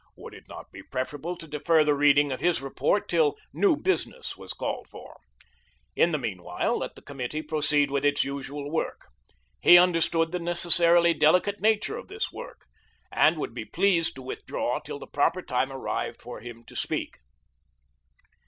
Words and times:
Would 0.17 0.33
it 0.33 0.49
not 0.49 0.71
be 0.71 0.81
preferable 0.81 1.37
to 1.37 1.47
defer 1.47 1.83
the 1.83 1.93
reading 1.93 2.31
of 2.31 2.39
his 2.39 2.59
report 2.59 3.07
till 3.07 3.37
"new 3.53 3.75
business" 3.77 4.35
was 4.35 4.51
called 4.51 4.87
for? 4.89 5.19
In 5.95 6.11
the 6.11 6.17
meanwhile, 6.17 6.79
let 6.79 6.95
the 6.95 7.03
Committee 7.03 7.43
proceed 7.43 7.91
with 7.91 8.03
its 8.03 8.23
usual 8.23 8.71
work. 8.71 9.09
He 9.61 9.77
understood 9.77 10.31
the 10.31 10.39
necessarily 10.39 11.13
delicate 11.13 11.61
nature 11.61 11.97
of 11.99 12.07
this 12.07 12.31
work, 12.31 12.65
and 13.11 13.37
would 13.37 13.53
be 13.53 13.63
pleased 13.63 14.15
to 14.15 14.23
withdraw 14.23 14.79
till 14.79 14.97
the 14.97 15.05
proper 15.05 15.43
time 15.43 15.71
arrived 15.71 16.19
for 16.19 16.39
him 16.39 16.63
to 16.63 16.75
speak. 16.75 17.19